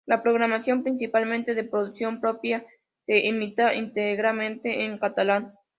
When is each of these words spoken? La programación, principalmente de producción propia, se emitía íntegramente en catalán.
La 0.07 0.23
programación, 0.23 0.81
principalmente 0.81 1.53
de 1.53 1.63
producción 1.63 2.19
propia, 2.19 2.65
se 3.05 3.27
emitía 3.27 3.75
íntegramente 3.75 4.83
en 4.85 4.97
catalán. 4.97 5.53